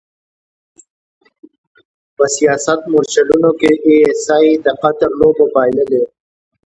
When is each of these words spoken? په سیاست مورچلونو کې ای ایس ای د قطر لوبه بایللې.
په 2.15 2.25
سیاست 2.35 2.79
مورچلونو 2.91 3.51
کې 3.59 3.71
ای 3.85 3.95
ایس 4.07 4.25
ای 4.35 4.47
د 4.65 4.67
قطر 4.81 5.09
لوبه 5.19 5.45
بایللې. 5.53 6.03